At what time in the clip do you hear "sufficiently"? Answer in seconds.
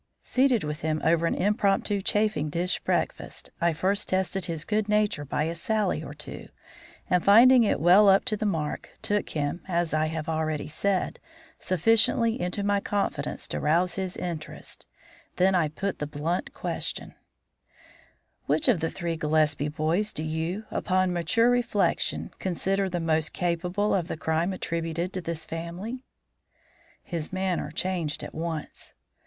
11.59-12.41